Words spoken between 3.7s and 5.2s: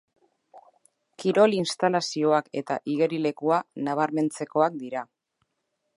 nabarmentzekoa dira.